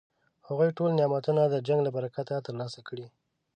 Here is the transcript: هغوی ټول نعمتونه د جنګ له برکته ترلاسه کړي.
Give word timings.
هغوی 0.47 0.69
ټول 0.77 0.89
نعمتونه 0.99 1.41
د 1.47 1.55
جنګ 1.67 1.79
له 1.83 1.91
برکته 1.97 2.35
ترلاسه 2.47 2.79
کړي. 2.87 3.05